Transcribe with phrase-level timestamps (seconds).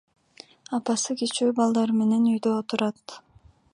[0.77, 3.19] Апасы кичүү балдары менен үйдө отурат.